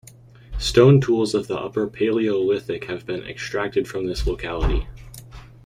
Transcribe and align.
Stone 0.57 0.99
tools 1.01 1.35
of 1.35 1.45
the 1.47 1.55
Upper 1.55 1.85
Paleolithic 1.87 2.85
have 2.85 3.05
been 3.05 3.21
extracted 3.21 3.87
from 3.87 4.07
this 4.07 4.25
locality. 4.25 4.87